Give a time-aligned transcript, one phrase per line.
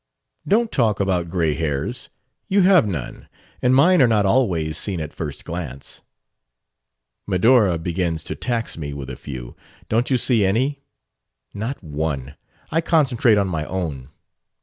[0.47, 2.09] "Don't talk about gray hairs.
[2.47, 3.29] You have none;
[3.61, 6.01] and mine are not always seen at first glance."
[7.27, 9.55] "Medora begins to tax me with a few.
[9.89, 10.81] Don't you see any?"
[11.53, 12.35] "Not one.
[12.71, 14.09] I concentrate on my own.